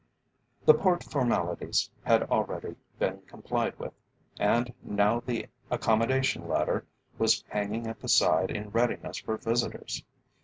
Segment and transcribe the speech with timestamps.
[0.65, 3.93] The Port formalities had already been complied with,
[4.39, 6.87] and now the accommodation ladder
[7.19, 10.03] was hanging at the side in readiness for visitors.